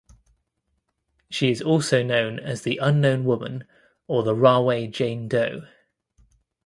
She 1.29 1.51
is 1.51 1.61
also 1.61 2.01
known 2.01 2.39
as 2.39 2.63
the 2.63 2.77
Unknown 2.81 3.23
Woman 3.23 3.67
or 4.07 4.23
the 4.23 4.33
Rahway 4.33 4.87
Jane 4.87 5.27
Doe. 5.27 5.67